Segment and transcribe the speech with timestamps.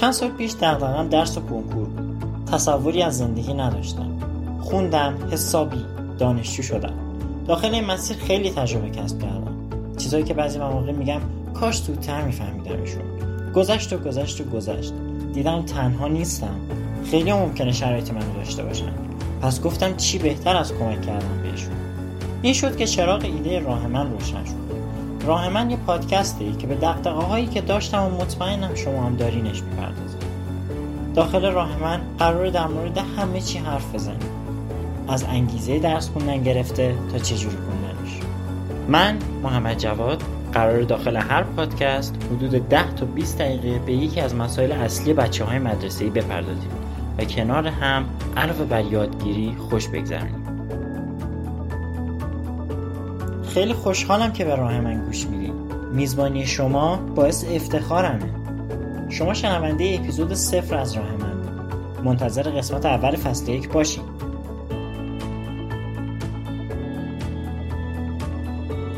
[0.00, 2.24] چند سال پیش دقدقم درس و کنکور بود.
[2.52, 4.18] تصوری از زندگی نداشتم.
[4.60, 5.84] خوندم حسابی
[6.18, 6.94] دانشجو شدم.
[7.48, 9.56] داخل این مسیر خیلی تجربه کسب کردم.
[9.96, 11.20] چیزایی که بعضی مواقع میگم
[11.54, 13.29] کاش زودتر میفهمیدمشون.
[13.54, 14.92] گذشت و گذشت و گذشت.
[15.34, 16.54] دیدم تنها نیستم.
[17.10, 18.92] خیلی ممکنه شرایط منو داشته باشن.
[19.42, 21.72] پس گفتم چی بهتر از کمک کردن بهشون.
[22.42, 24.60] این شد که چراغ ایده راه من روشن شد.
[25.26, 29.62] راه من یه پادکسته که به دقدقه هایی که داشتم و مطمئنم شما هم دارینش
[29.62, 30.16] می‌پردازه.
[31.14, 34.30] داخل راه من قرار در مورد همه چی حرف بزنیم.
[35.08, 37.89] از انگیزه درس خوندن گرفته تا چجوری خوندنش
[38.90, 40.22] من محمد جواد
[40.52, 45.44] قرار داخل هر پادکست حدود 10 تا 20 دقیقه به یکی از مسائل اصلی بچه
[45.44, 46.70] های مدرسه ای بپردازیم
[47.18, 48.04] و کنار هم
[48.36, 50.44] علاوه بر یادگیری خوش بگذرونیم.
[53.54, 55.54] خیلی خوشحالم که به راه من گوش میدین.
[55.92, 58.30] میزبانی شما باعث افتخارمه.
[59.08, 61.34] شما شنونده اپیزود صفر از راه من.
[62.04, 64.29] منتظر قسمت اول فصل یک باشید